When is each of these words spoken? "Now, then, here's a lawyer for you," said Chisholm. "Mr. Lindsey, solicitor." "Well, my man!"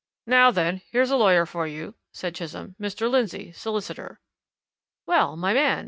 "Now, 0.25 0.49
then, 0.49 0.81
here's 0.89 1.11
a 1.11 1.15
lawyer 1.15 1.45
for 1.45 1.67
you," 1.67 1.93
said 2.11 2.33
Chisholm. 2.33 2.75
"Mr. 2.81 3.07
Lindsey, 3.07 3.51
solicitor." 3.51 4.19
"Well, 5.05 5.35
my 5.37 5.53
man!" 5.53 5.79